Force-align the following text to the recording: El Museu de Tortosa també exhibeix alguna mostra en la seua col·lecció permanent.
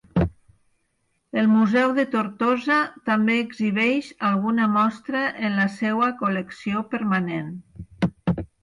El 1.41 1.49
Museu 1.51 1.93
de 1.97 2.05
Tortosa 2.15 2.79
també 3.11 3.37
exhibeix 3.43 4.11
alguna 4.31 4.69
mostra 4.79 5.25
en 5.51 5.63
la 5.63 5.71
seua 5.79 6.13
col·lecció 6.25 6.87
permanent. 6.97 7.57